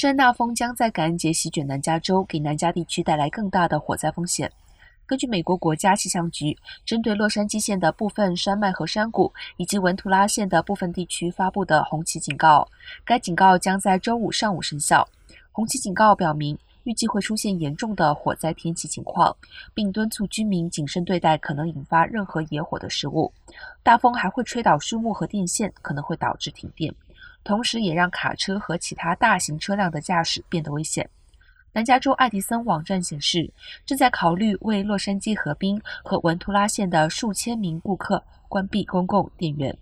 [0.00, 4.48] 山大风将在感恩节席卷南加州，给南加地区带来更大的火灾风险。
[5.04, 12.68] 根据美国国家气象局针对洛杉矶县的部分山脉和山谷以及文图拉县的部分地区发布的红旗警告，
[13.04, 15.04] 该警告将在周五上午生效。
[15.50, 16.56] 红旗警告表明。
[16.84, 19.36] 预计会出现严重的火灾天气情况，
[19.74, 23.30] 并敦促居民谨慎对待可能引发任何野火的事物。
[23.82, 26.94] 大风还会吹倒树木和电线，可能会导致停电，
[27.44, 31.08] 同时也让卡车和其他大型车辆的驾驶变得危险。
[31.72, 33.50] 南加州爱迪森网站显示，
[33.84, 39.76] 正在考虑为洛杉矶河滨和文图拉县的数千名顾客关闭公共电源。